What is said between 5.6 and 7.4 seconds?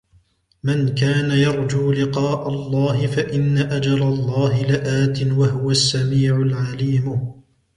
السميع العليم